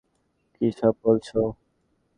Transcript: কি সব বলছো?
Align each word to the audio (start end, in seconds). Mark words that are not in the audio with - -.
কি 0.53 0.67
সব 0.79 0.93
বলছো? 1.03 1.39